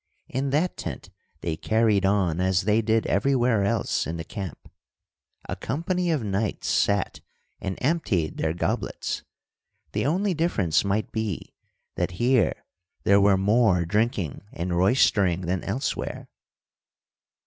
[0.27, 4.67] In that tent they carried on as they did everywhere else in the camp.
[5.47, 7.21] A company of knights sat
[7.59, 9.21] and emptied their goblets.
[9.91, 11.53] The only difference might be
[11.97, 12.65] that here
[13.03, 16.27] there were more drinking and roystering than elsewhere.